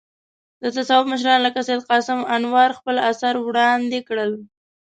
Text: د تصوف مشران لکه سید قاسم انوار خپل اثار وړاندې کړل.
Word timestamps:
د 0.61 0.63
تصوف 0.75 1.03
مشران 1.11 1.39
لکه 1.47 1.59
سید 1.67 1.81
قاسم 1.91 2.19
انوار 2.35 2.69
خپل 2.79 2.95
اثار 3.09 3.35
وړاندې 3.39 3.99
کړل. 4.07 4.31